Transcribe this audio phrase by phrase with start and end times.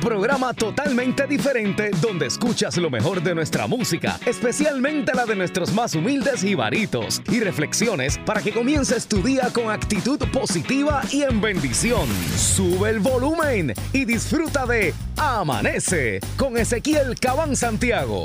[0.00, 5.94] programa totalmente diferente donde escuchas lo mejor de nuestra música, especialmente la de nuestros más
[5.94, 12.08] humildes ibaritos y reflexiones para que comiences tu día con actitud positiva y en bendición.
[12.36, 18.24] Sube el volumen y disfruta de Amanece con Ezequiel Cabán Santiago.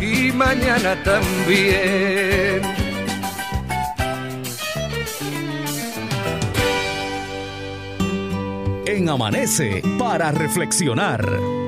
[0.00, 2.62] y mañana también.
[8.86, 11.58] En Amanece para reflexionar.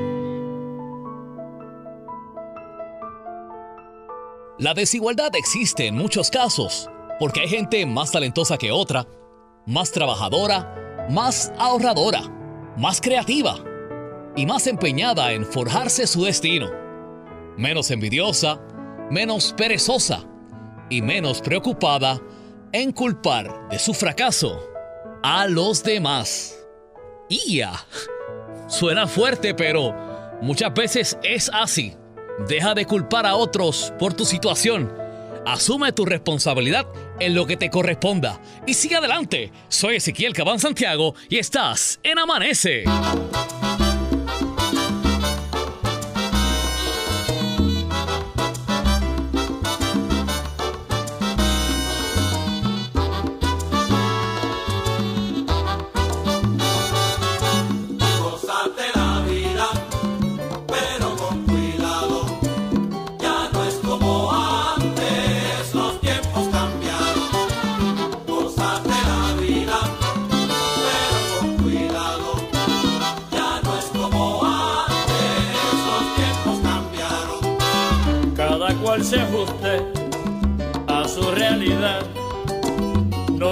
[4.59, 9.07] La desigualdad existe en muchos casos, porque hay gente más talentosa que otra,
[9.67, 12.23] más trabajadora, más ahorradora,
[12.77, 13.57] más creativa
[14.37, 16.71] y más empeñada en forjarse su destino,
[17.61, 18.59] menos envidiosa,
[19.11, 20.25] menos perezosa
[20.89, 22.21] y menos preocupada
[22.73, 24.67] en culpar de su fracaso
[25.23, 26.57] a los demás.
[27.29, 27.73] ¡Ya!
[28.67, 29.95] Suena fuerte, pero
[30.41, 31.95] muchas veces es así.
[32.49, 34.91] Deja de culpar a otros por tu situación.
[35.47, 36.87] Asume tu responsabilidad
[37.19, 39.53] en lo que te corresponda y sigue adelante.
[39.69, 42.85] Soy Ezequiel Cabán Santiago y estás en Amanece.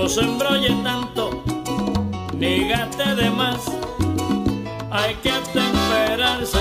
[0.09, 1.43] No se embrolle tanto,
[2.33, 3.61] ni gaste de más.
[4.91, 6.61] Hay que temperarse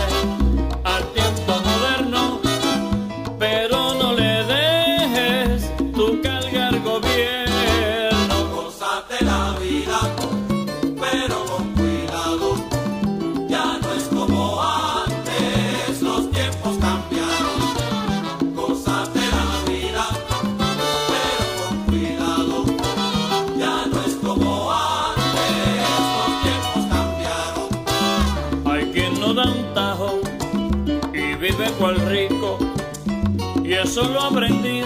[33.97, 34.76] Y eso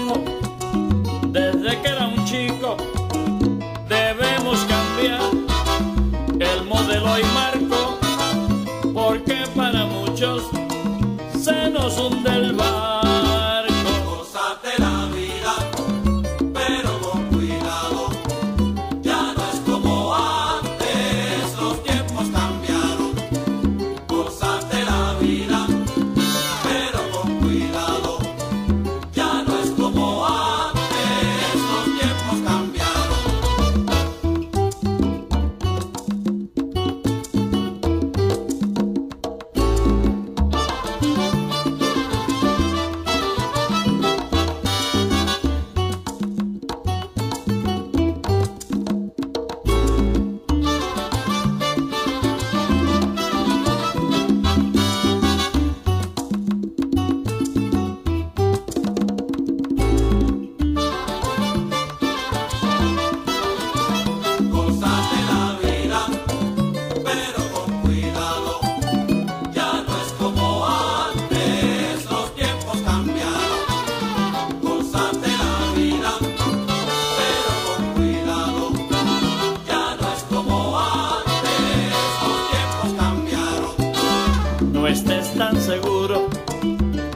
[84.92, 86.28] estés tan seguro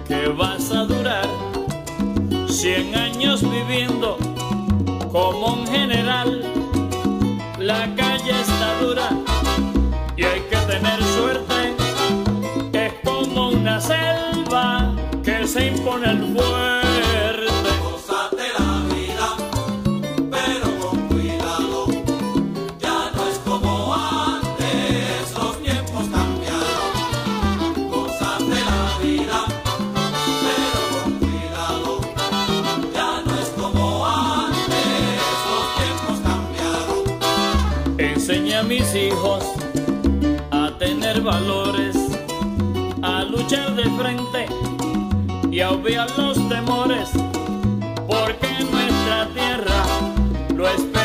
[0.07, 1.27] que vas a durar
[2.47, 4.17] cien años viviendo
[5.11, 6.41] como un general.
[7.59, 9.09] La calle está dura
[10.15, 11.75] y hay que tener suerte.
[12.71, 16.84] Es como una selva que se impone el fuego.
[41.25, 41.95] Valores,
[43.01, 44.45] a luchar de frente
[45.51, 47.09] y a obviar los temores,
[48.07, 49.83] porque nuestra tierra
[50.55, 51.04] lo espera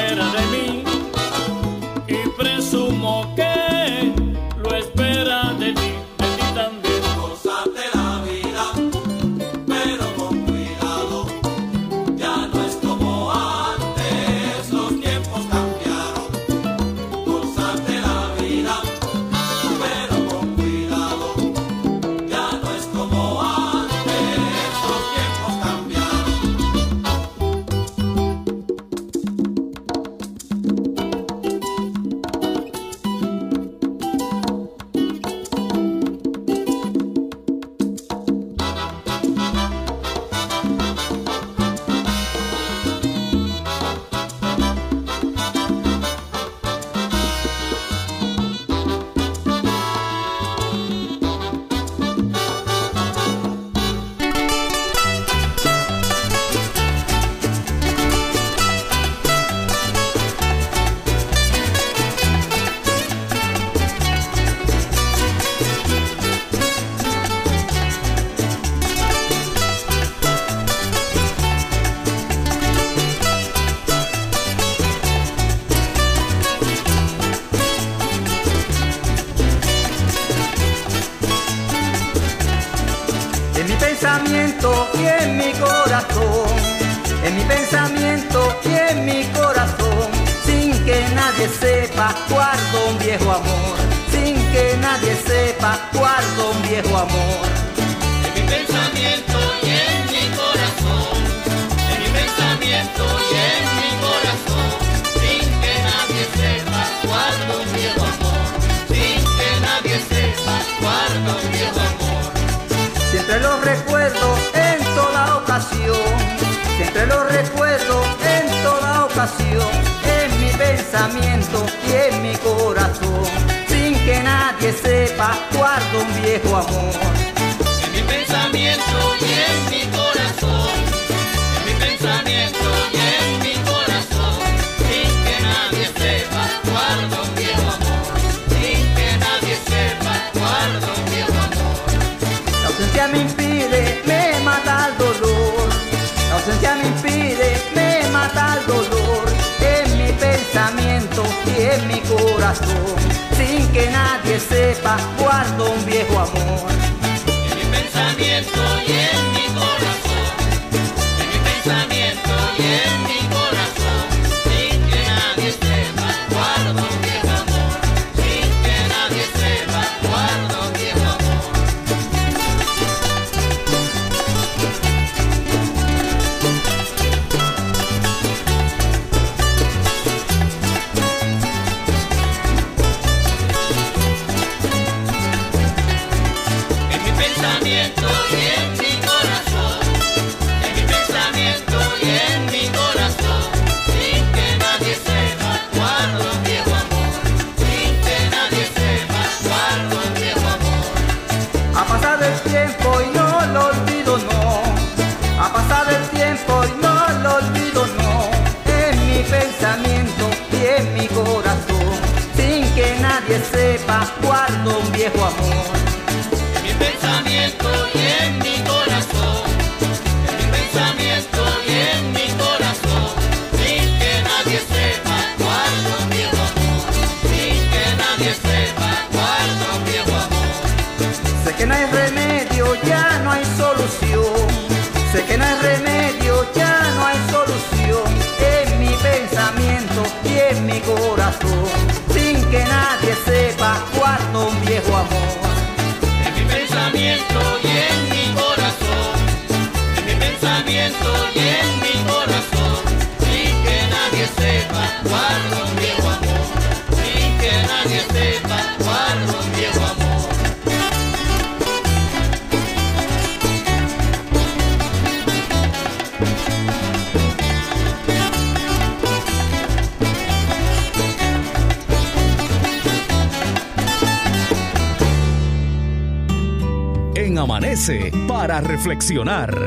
[278.28, 279.58] para reflexionar.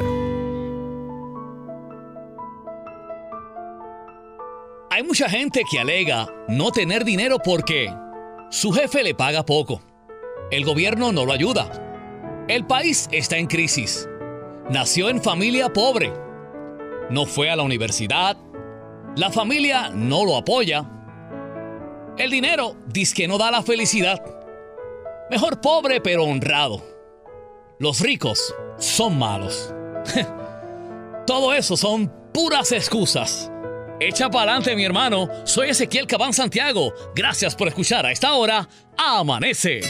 [4.91, 7.91] Hay mucha gente que alega no tener dinero porque
[8.51, 9.81] su jefe le paga poco.
[10.51, 12.45] El gobierno no lo ayuda.
[12.47, 14.07] El país está en crisis.
[14.69, 16.13] Nació en familia pobre.
[17.09, 18.37] No fue a la universidad.
[19.15, 20.87] La familia no lo apoya.
[22.19, 24.23] El dinero dice que no da la felicidad.
[25.31, 26.92] Mejor pobre pero honrado.
[27.83, 29.73] Los ricos son malos.
[31.27, 33.51] Todo eso son puras excusas.
[33.99, 35.27] Echa para adelante, mi hermano.
[35.43, 36.93] Soy Ezequiel Cabán Santiago.
[37.13, 38.69] Gracias por escuchar a esta hora.
[38.97, 39.81] Amanece.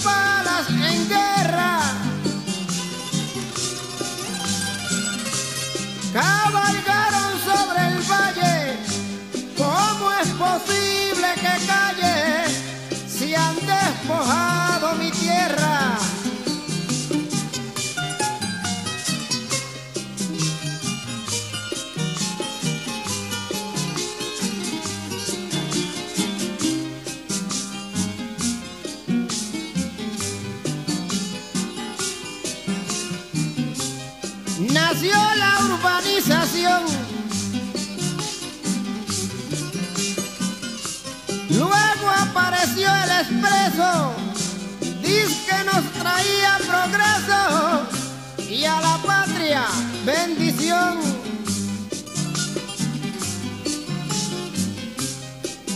[0.00, 0.39] Dice
[50.10, 50.98] bendición.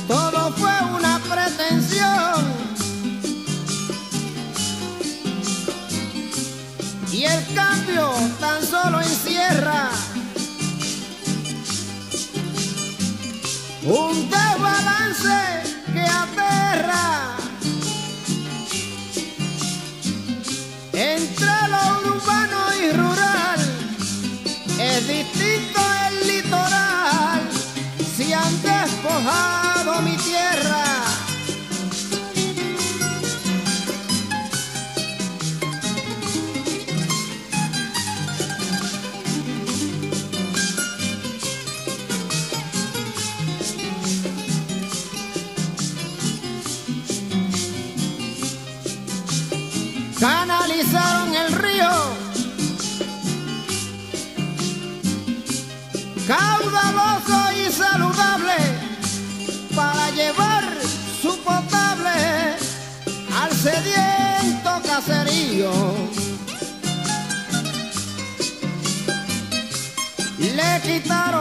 [0.08, 2.64] Todo fue una pretensión.
[7.12, 9.90] Y el cambio tan solo encierra
[13.84, 15.38] un desbalance
[15.92, 17.36] que aterra.
[20.92, 23.43] Entre lo urbano y rural
[24.96, 27.42] es distinto el litoral
[28.16, 30.84] si han despojado mi tierra.
[50.20, 51.33] canalizaron
[71.06, 71.33] Le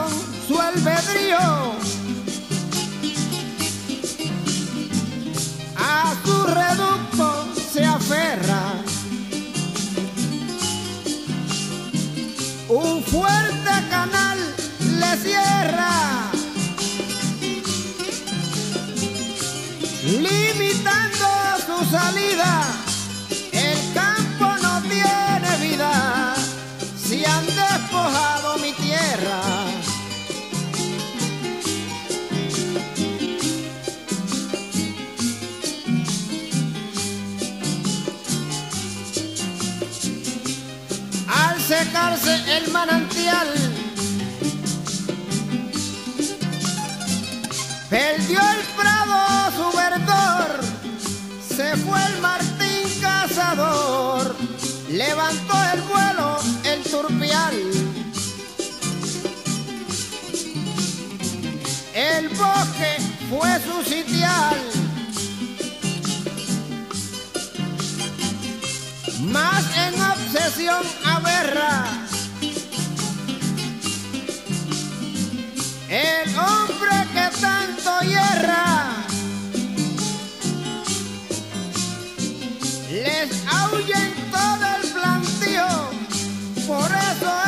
[42.56, 43.48] el manantial.
[47.90, 50.60] Perdió el prado su verdor,
[51.48, 54.36] se fue el martín cazador,
[54.90, 57.54] levantó el vuelo el turpial.
[61.94, 62.96] El bosque
[63.30, 64.58] fue su sitial.
[69.20, 72.03] Más en obsesión aberra
[75.94, 78.96] El hombre que tanto hierra
[82.90, 85.66] les ahuya en todo el plantío,
[86.66, 87.43] por eso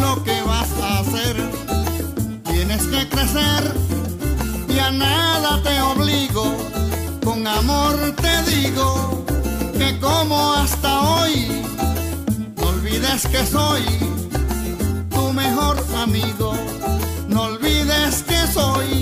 [0.00, 1.36] lo que vas a hacer.
[2.44, 3.74] Tienes que crecer
[4.68, 6.44] y a nada te obligo.
[7.24, 9.24] Con amor te digo
[9.78, 11.62] que como hasta hoy,
[12.56, 13.84] no olvides que soy
[15.10, 16.54] tu mejor amigo.
[17.28, 19.01] No olvides que soy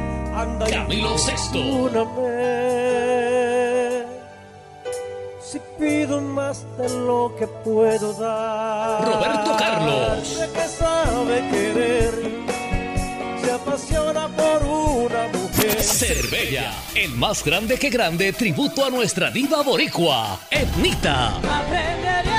[0.33, 1.89] Anda Camilo Sesto.
[5.41, 9.03] Si pido más de lo que puedo dar.
[9.05, 10.39] Roberto Carlos.
[10.39, 12.13] De que sabe querer.
[13.43, 15.81] Se apasiona por una mujer.
[15.81, 21.35] Cervella, el más grande que grande tributo a nuestra diva boricua, Etnita.
[21.37, 22.30] Aprenderé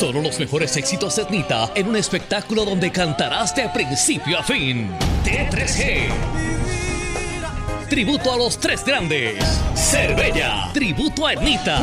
[0.00, 4.90] Solo los mejores éxitos de Etnita en un espectáculo donde cantarás de principio a fin.
[5.26, 6.08] T3G.
[7.90, 9.44] Tributo a los tres grandes.
[9.74, 10.70] Cervella.
[10.72, 11.82] Tributo a Etnita.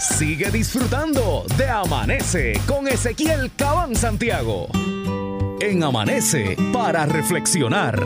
[0.00, 4.66] Sigue disfrutando de Amanece con Ezequiel Cabán Santiago.
[5.60, 8.02] En Amanece para reflexionar.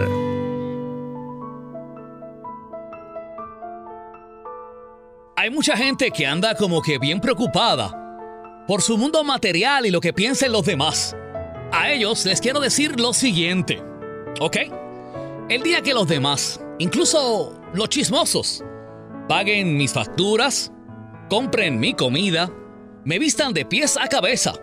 [5.36, 10.00] Hay mucha gente que anda como que bien preocupada por su mundo material y lo
[10.00, 11.14] que piensen los demás.
[11.70, 13.80] A ellos les quiero decir lo siguiente,
[14.40, 14.56] ¿ok?
[15.48, 18.64] El día que los demás, incluso los chismosos,
[19.28, 20.72] paguen mis facturas,
[21.28, 22.50] compren mi comida,
[23.04, 24.54] me vistan de pies a cabeza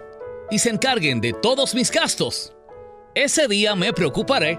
[0.50, 2.54] y se encarguen de todos mis gastos,
[3.14, 4.58] ese día me preocuparé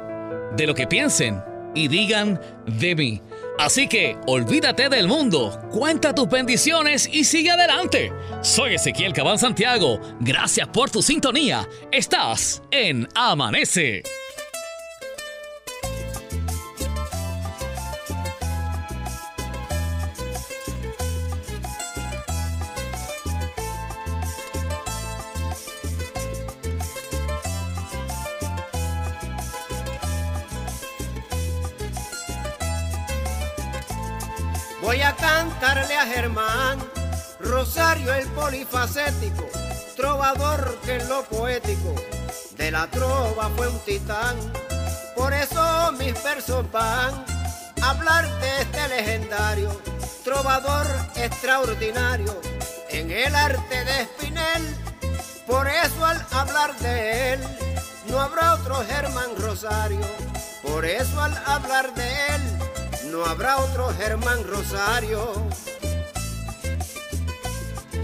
[0.56, 1.42] de lo que piensen
[1.74, 3.22] y digan de mí.
[3.58, 8.12] Así que olvídate del mundo, cuenta tus bendiciones y sigue adelante.
[8.42, 11.66] Soy Ezequiel Cabán Santiago, gracias por tu sintonía.
[11.90, 14.02] Estás en Amanece.
[34.82, 36.76] Voy a cantarle a Germán,
[37.38, 39.48] Rosario el polifacético,
[39.96, 41.94] trovador que en lo poético
[42.56, 44.36] de la trova fue un titán.
[45.14, 47.24] Por eso mis versos van
[47.80, 49.70] a hablar de este legendario,
[50.24, 52.40] trovador extraordinario
[52.90, 54.76] en el arte de Espinel.
[55.46, 57.40] Por eso al hablar de él,
[58.08, 60.00] no habrá otro Germán Rosario.
[60.64, 62.51] Por eso al hablar de él,
[63.12, 65.34] no habrá otro Germán Rosario.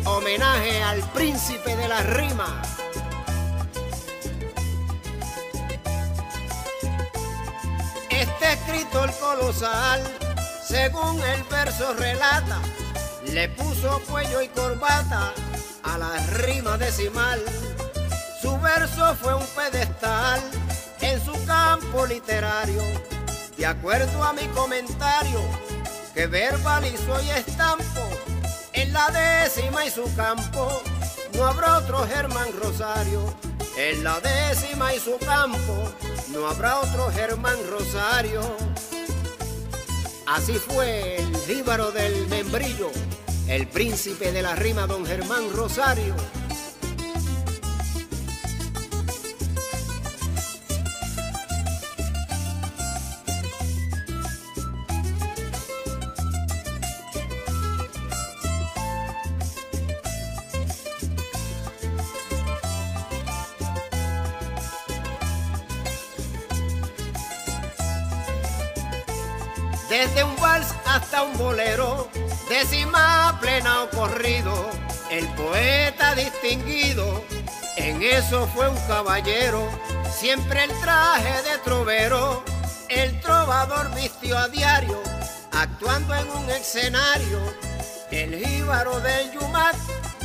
[0.04, 2.62] Homenaje al príncipe de la rima.
[8.10, 10.02] Este escrito el colosal,
[10.66, 12.60] según el verso relata,
[13.32, 15.32] le puso cuello y corbata
[15.84, 17.42] a la rima decimal.
[18.42, 20.42] Su verso fue un pedestal
[21.00, 22.82] en su campo literario
[23.58, 25.40] de acuerdo a mi comentario,
[26.14, 28.08] que verbalizo y estampo,
[28.72, 30.80] en la décima y su campo,
[31.34, 33.34] no habrá otro Germán Rosario.
[33.76, 35.92] En la décima y su campo,
[36.32, 38.40] no habrá otro Germán Rosario.
[40.26, 42.90] Así fue el jíbaro del membrillo,
[43.48, 46.14] el príncipe de la rima, don Germán Rosario.
[70.98, 72.08] Hasta un bolero,
[72.48, 74.52] décima plena o corrido,
[75.10, 77.24] el poeta distinguido
[77.76, 79.62] En eso fue un caballero,
[80.10, 82.42] siempre el traje de trovero.
[82.88, 85.00] El trovador vistió a diario,
[85.52, 87.38] actuando en un escenario.
[88.10, 89.76] El jíbaro del Yumat,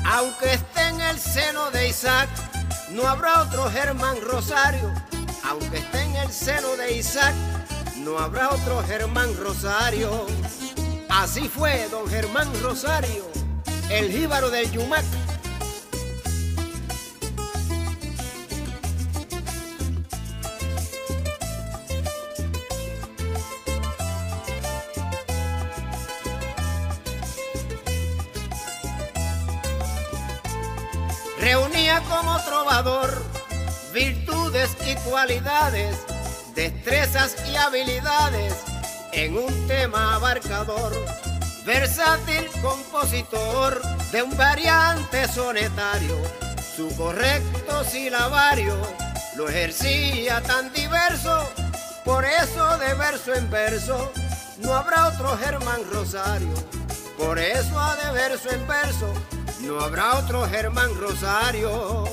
[0.05, 2.29] aunque esté en el seno de Isaac,
[2.89, 4.91] no habrá otro Germán Rosario.
[5.43, 7.35] Aunque esté en el seno de Isaac,
[7.97, 10.25] no habrá otro Germán Rosario.
[11.15, 13.23] Así fue don Germán Rosario,
[13.91, 15.05] el jíbaro del Yumat.
[31.39, 33.23] Reunía como trovador
[33.93, 35.95] virtudes y cualidades,
[36.55, 38.72] destrezas y habilidades
[39.13, 40.93] en un tema abarcador.
[41.65, 46.17] Versátil compositor de un variante sonetario,
[46.75, 48.75] su correcto silabario
[49.37, 51.49] lo ejercía tan diverso,
[52.03, 54.11] por eso de verso en verso
[54.59, 56.53] no habrá otro Germán Rosario.
[57.17, 59.13] Por eso de verso en verso
[59.61, 62.05] no habrá otro Germán Rosario.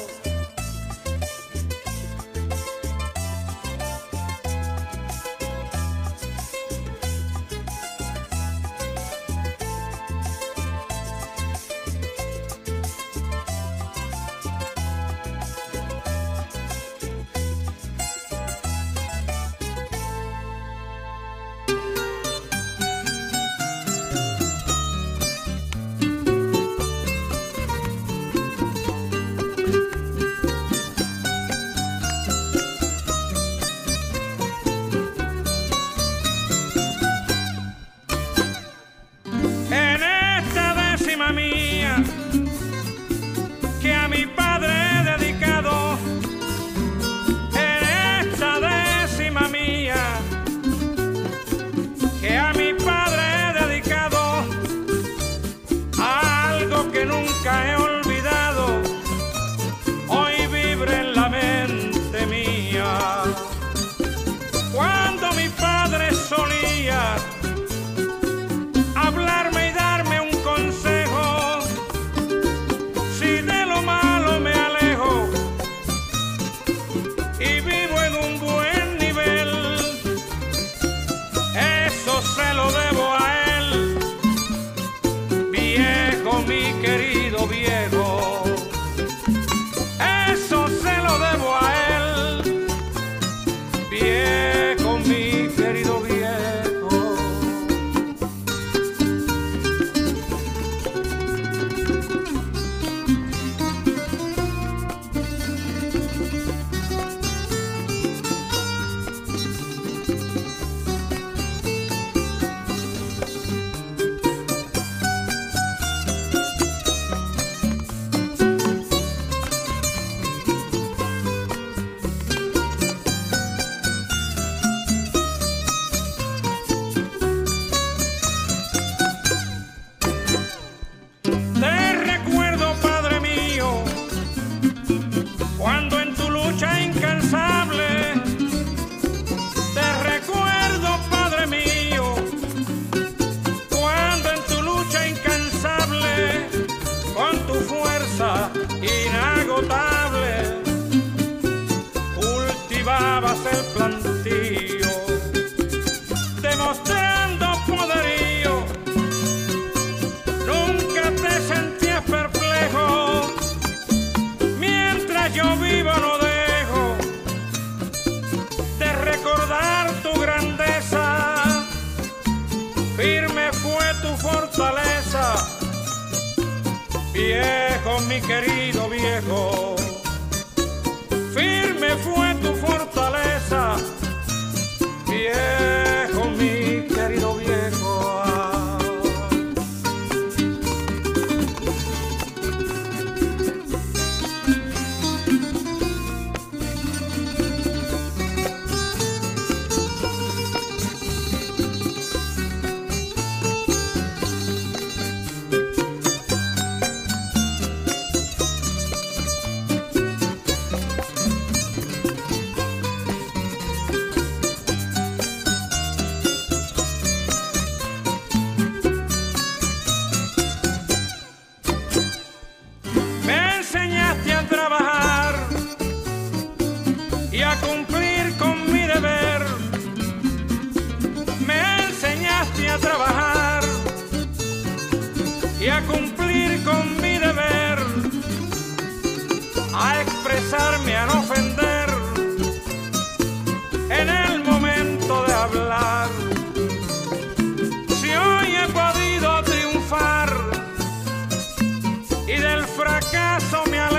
[252.80, 253.89] Y del fracaso me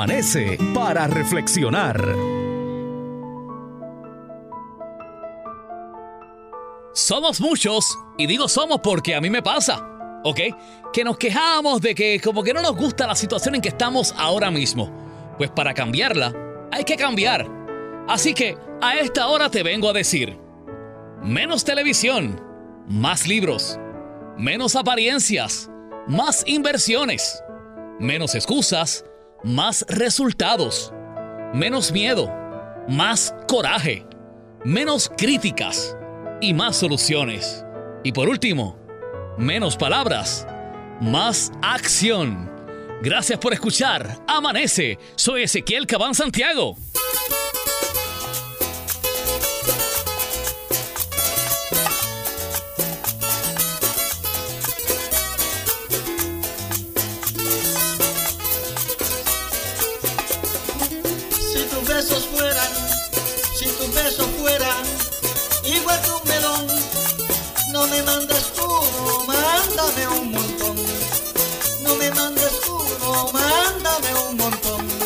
[0.00, 2.00] Amanece para reflexionar.
[6.94, 9.86] Somos muchos, y digo somos porque a mí me pasa,
[10.24, 10.40] ¿ok?
[10.90, 14.14] Que nos quejamos de que como que no nos gusta la situación en que estamos
[14.16, 14.90] ahora mismo.
[15.36, 16.34] Pues para cambiarla,
[16.72, 17.46] hay que cambiar.
[18.08, 20.38] Así que a esta hora te vengo a decir,
[21.22, 22.40] menos televisión,
[22.88, 23.78] más libros,
[24.38, 25.70] menos apariencias,
[26.08, 27.44] más inversiones,
[27.98, 29.04] menos excusas,
[29.42, 30.92] más resultados,
[31.54, 32.32] menos miedo,
[32.88, 34.06] más coraje,
[34.64, 35.96] menos críticas
[36.40, 37.64] y más soluciones.
[38.04, 38.76] Y por último,
[39.38, 40.46] menos palabras,
[41.00, 42.50] más acción.
[43.02, 44.18] Gracias por escuchar.
[44.26, 44.98] Amanece.
[45.16, 46.76] Soy Ezequiel Cabán Santiago.
[63.80, 64.84] Si tus besos fueran
[65.64, 66.66] igual que un melón,
[67.72, 70.76] no me mandes uno, mándame un montón.
[71.82, 74.99] No me mandes uno, mándame un montón.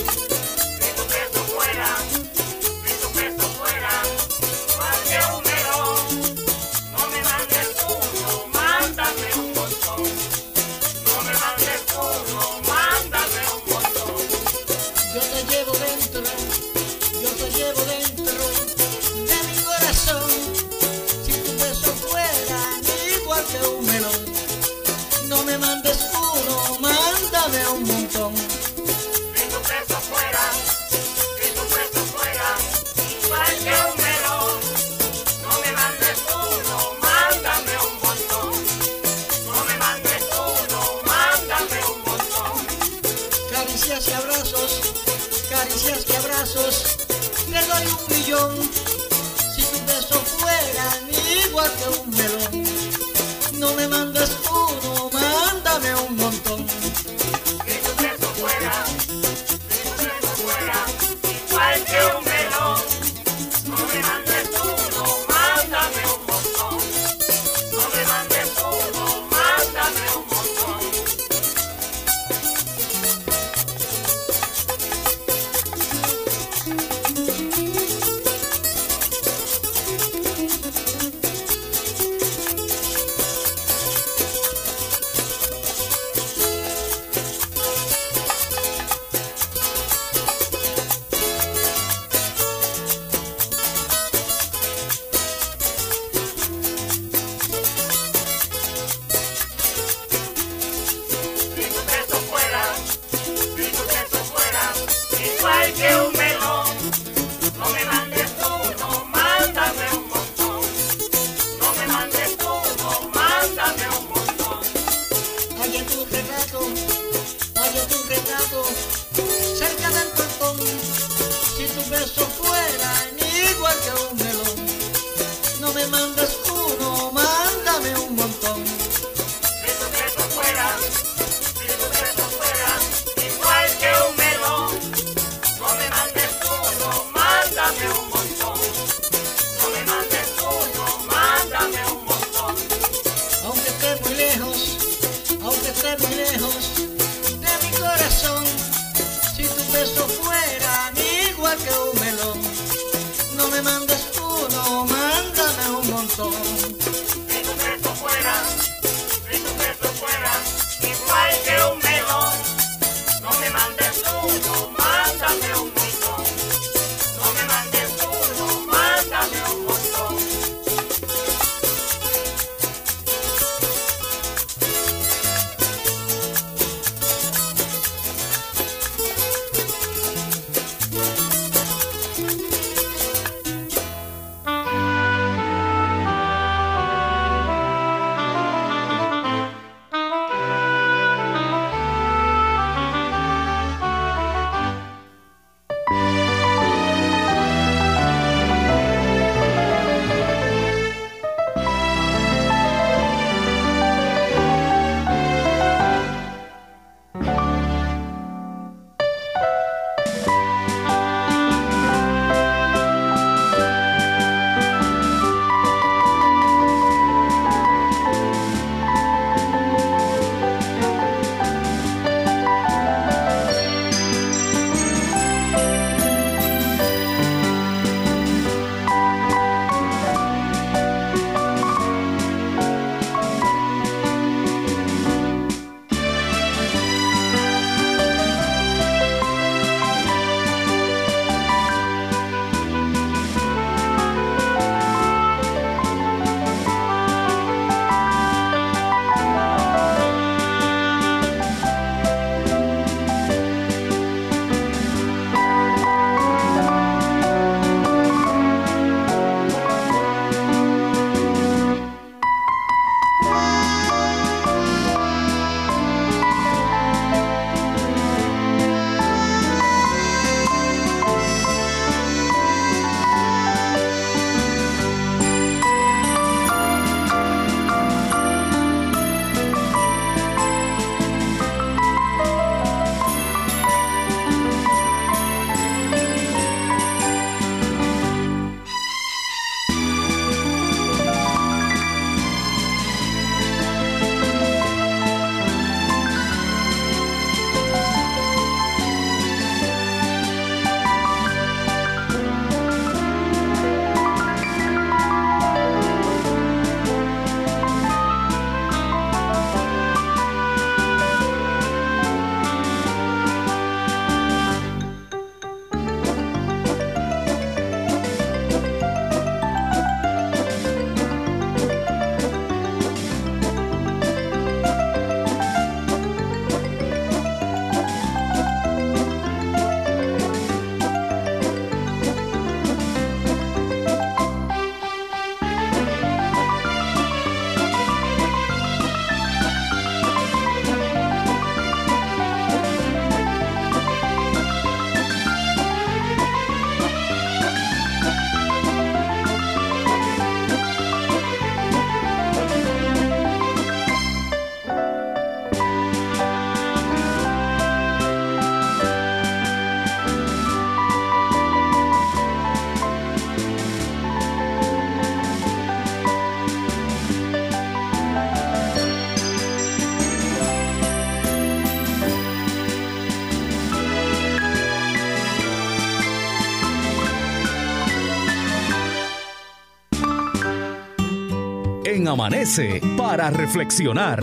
[382.06, 384.22] Amanece para reflexionar.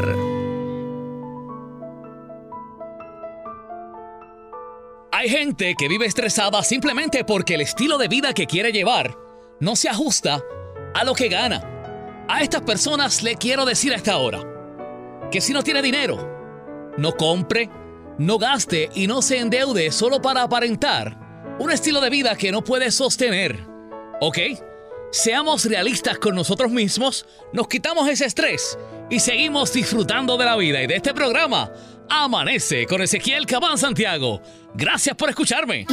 [5.11, 9.17] Hay gente que vive estresada simplemente porque el estilo de vida que quiere llevar
[9.59, 10.41] no se ajusta
[10.93, 12.25] a lo que gana.
[12.27, 14.41] A estas personas le quiero decir a esta hora
[15.32, 17.69] que si no tiene dinero, no compre,
[18.17, 21.17] no gaste y no se endeude solo para aparentar
[21.59, 23.65] un estilo de vida que no puede sostener.
[24.19, 24.38] ¿Ok?
[25.12, 30.82] Seamos realistas con nosotros mismos, nos quitamos ese estrés y seguimos disfrutando de la vida
[30.82, 31.70] y de este programa.
[32.09, 34.41] Amanece con Ezequiel Cabán Santiago.
[34.74, 35.86] Gracias por escucharme.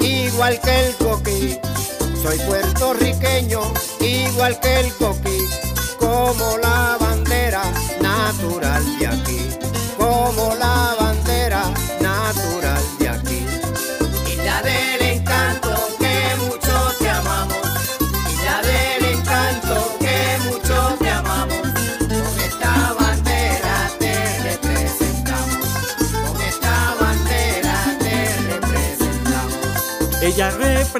[0.00, 1.58] Igual que el coquí.
[2.22, 3.60] Soy puertorriqueño,
[4.00, 5.38] igual que el coquí,
[5.98, 7.62] como la bandera
[8.00, 9.48] natural de aquí,
[9.98, 11.01] como la bandera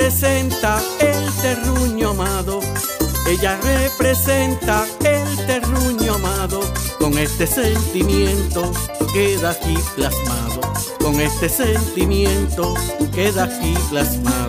[0.02, 2.58] representa el terruño amado.
[3.28, 6.60] Ella representa el terruño amado.
[6.98, 8.72] Con este sentimiento
[9.12, 10.60] queda aquí plasmado.
[10.98, 12.74] Con este sentimiento
[13.14, 14.41] queda aquí plasmado.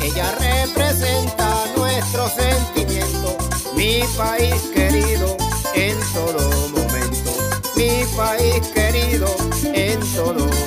[0.00, 3.36] Ella representa nuestro sentimiento.
[3.74, 5.36] Mi país querido
[5.74, 7.32] en todo momento,
[7.74, 9.26] mi país querido
[9.64, 10.57] en todo momento.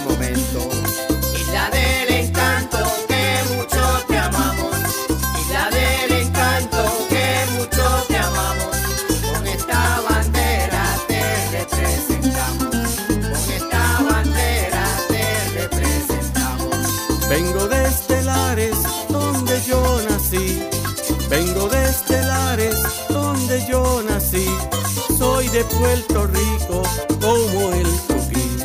[25.61, 26.81] De Puerto Rico
[27.19, 28.57] como el tuquí.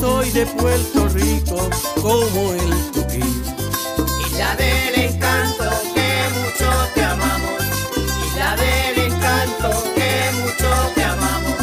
[0.00, 1.68] Soy de Puerto Rico
[2.00, 3.42] como el tuquí.
[4.26, 7.62] Isla del encanto que mucho te amamos,
[8.26, 11.58] Isla del encanto que mucho te amamos.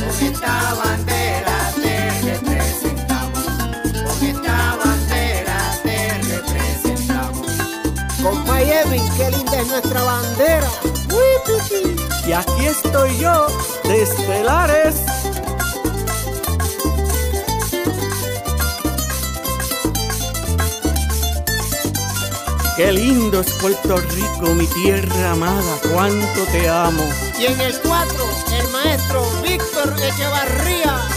[0.00, 3.44] Con esta bandera te representamos,
[4.04, 7.46] con esta bandera te representamos.
[8.22, 10.85] Compa Evin, qué linda es nuestra bandera.
[12.26, 13.46] Y aquí estoy yo
[13.84, 14.96] de estelares.
[22.76, 27.08] Qué lindo es Puerto Rico, mi tierra amada, cuánto te amo.
[27.38, 27.96] Y en el 4,
[28.58, 31.15] el maestro Víctor Echevarría.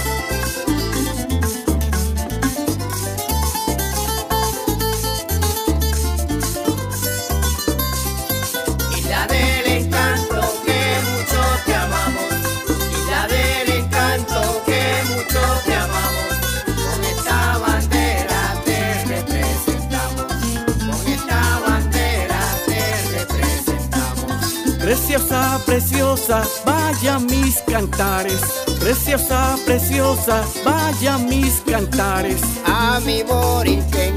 [26.20, 28.42] Preciosa, vaya mis cantares.
[28.80, 32.42] Preciosa, preciosa, vaya mis cantares.
[32.66, 34.16] a mi borinquen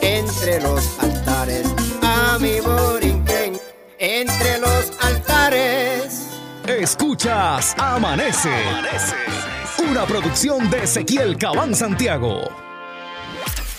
[0.00, 1.66] entre los altares,
[2.02, 3.60] a mi borinquen
[3.98, 6.26] entre los altares.
[6.66, 8.50] Escuchas Amanece.
[9.90, 12.48] Una producción de Ezequiel Cabán Santiago.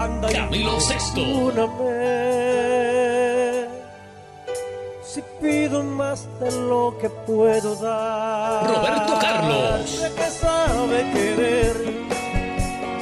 [0.00, 1.68] Anda Camilo perdóname.
[5.04, 8.66] Si pido más de lo que puedo dar.
[8.66, 10.00] Roberto Carlos.
[10.16, 11.76] Que sabe querer,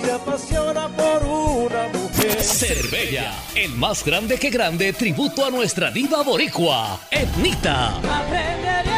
[0.02, 2.42] se apasiona por una mujer.
[2.42, 7.98] Cervella, el más grande que grande tributo a nuestra diva boricua, Etnita.
[7.98, 8.97] Aprenderé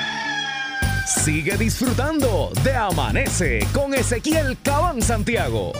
[1.19, 5.73] Sigue disfrutando de Amanece con Ezequiel Cabán Santiago.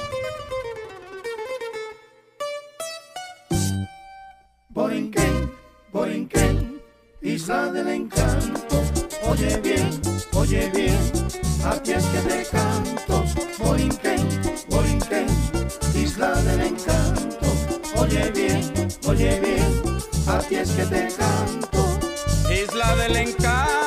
[4.70, 5.52] Borinquen,
[5.92, 6.82] Borinquen,
[7.22, 8.84] isla del encanto.
[9.28, 9.90] Oye bien,
[10.34, 11.00] oye bien,
[11.66, 13.24] aquí es que te canto.
[13.58, 14.28] Borinquen,
[14.70, 15.28] Borinquen,
[15.96, 17.48] isla del encanto.
[17.96, 18.72] Oye bien,
[19.08, 19.82] oye bien,
[20.28, 22.00] aquí es que te canto.
[22.52, 23.81] Isla del encanto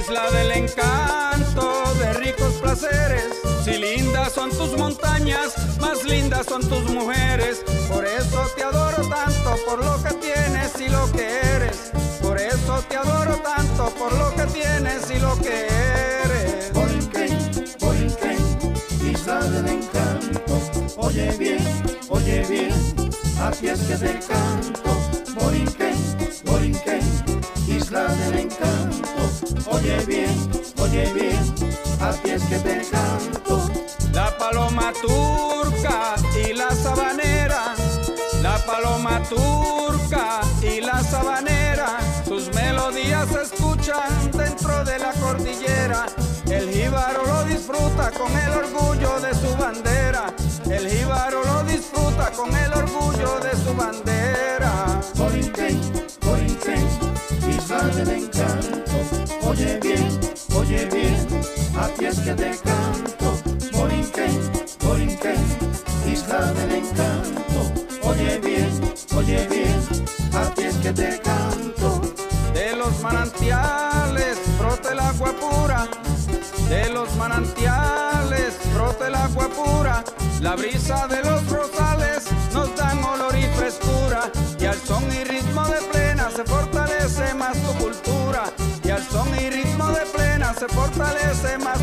[0.00, 3.28] isla del encanto de ricos placeres.
[3.64, 7.62] Si lindas son tus montañas, más lindas son tus mujeres.
[7.88, 11.92] Por eso te adoro tanto por lo que tienes y lo que eres.
[12.22, 15.66] Por eso te adoro tanto por lo que tienes y lo que
[16.24, 16.72] eres.
[16.72, 17.38] Borinquen,
[17.78, 18.38] Borinquen,
[19.12, 20.60] isla del encanto.
[20.96, 22.74] Oye bien, oye bien,
[23.40, 25.09] aquí es que te canto.
[29.90, 31.54] Oye bien, oye bien,
[32.00, 33.68] aquí es que te canto.
[34.12, 36.14] La paloma turca
[36.46, 37.74] y la sabanera,
[38.40, 46.06] la paloma turca y la sabanera, sus melodías se escuchan dentro de la cordillera.
[46.48, 50.32] El jíbaro lo disfruta con el orgullo de su bandera.
[50.70, 55.00] El jíbaro lo disfruta con el orgullo de su bandera.
[55.16, 55.80] Borinquen,
[56.20, 56.88] Borinquen,
[57.48, 59.19] isla del encanto.
[59.50, 60.20] Oye bien,
[60.54, 61.26] oye bien,
[61.76, 63.36] aquí es que te canto.
[63.72, 65.44] Borinquen, Borinquen,
[66.06, 67.72] isla del encanto.
[68.04, 68.80] Oye bien,
[69.16, 69.80] oye bien,
[70.32, 72.00] aquí es que te canto.
[72.54, 75.88] De los manantiales brota el agua pura,
[76.68, 80.04] de los manantiales brota el agua pura.
[80.40, 82.22] La brisa de los rosales
[82.52, 84.30] nos dan olor y frescura,
[84.60, 85.79] y al son y ritmo de
[90.60, 91.80] se fortalece más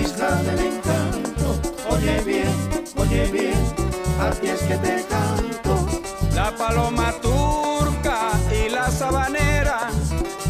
[0.00, 1.60] isla del encanto.
[1.90, 2.54] Oye bien,
[2.96, 3.58] oye bien,
[4.20, 5.86] aquí es que te canto.
[6.34, 9.88] La paloma turca y la sabanera,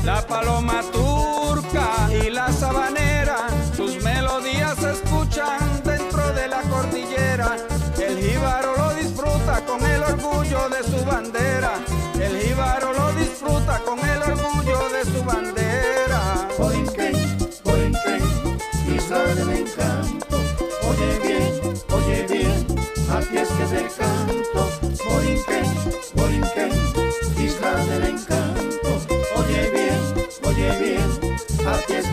[0.04, 3.38] la paloma turca y la sabanera,
[3.76, 7.56] sus melodías se escuchan dentro de la cordillera.
[7.98, 11.72] El jíbaro lo disfruta con el orgullo de su bandera.
[12.20, 14.09] El jíbaro lo disfruta con el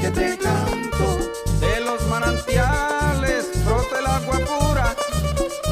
[0.08, 4.96] De los manantiales brota el agua pura,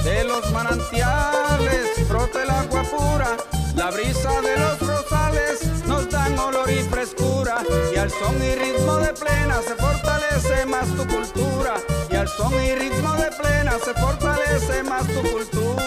[0.03, 3.37] de los manantiales brota el agua pura.
[3.75, 7.63] La brisa de los rosales nos dan olor y frescura,
[7.93, 11.75] y al son y ritmo de plena se fortalece más tu cultura
[12.11, 15.84] y al son y ritmo de plena se fortalece más tu cultura.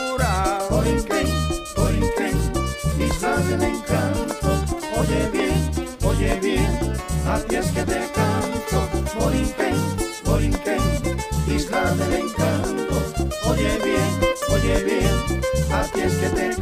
[7.29, 8.89] Bien, a ti es que te canto.
[9.19, 9.77] Borinquen,
[10.25, 10.81] Borinquen,
[11.49, 12.95] isla del encanto,
[13.49, 14.11] oye bien,
[14.51, 16.57] oye bien, a ti es que te